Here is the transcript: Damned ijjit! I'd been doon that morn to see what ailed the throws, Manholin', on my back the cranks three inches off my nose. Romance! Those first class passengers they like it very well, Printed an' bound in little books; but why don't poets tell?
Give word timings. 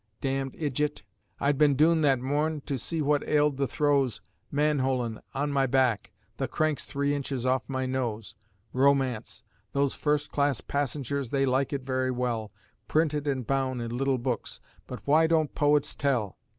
Damned 0.19 0.53
ijjit! 0.53 1.03
I'd 1.39 1.59
been 1.59 1.75
doon 1.75 2.01
that 2.01 2.19
morn 2.19 2.61
to 2.61 2.79
see 2.79 3.03
what 3.03 3.23
ailed 3.29 3.57
the 3.57 3.67
throws, 3.67 4.19
Manholin', 4.51 5.21
on 5.35 5.51
my 5.51 5.67
back 5.67 6.11
the 6.37 6.47
cranks 6.47 6.85
three 6.85 7.13
inches 7.13 7.45
off 7.45 7.69
my 7.69 7.85
nose. 7.85 8.33
Romance! 8.73 9.43
Those 9.73 9.93
first 9.93 10.31
class 10.31 10.59
passengers 10.59 11.29
they 11.29 11.45
like 11.45 11.71
it 11.71 11.83
very 11.83 12.09
well, 12.09 12.51
Printed 12.87 13.27
an' 13.27 13.43
bound 13.43 13.79
in 13.79 13.95
little 13.95 14.17
books; 14.17 14.59
but 14.87 15.05
why 15.05 15.27
don't 15.27 15.53
poets 15.53 15.93
tell? 15.93 16.39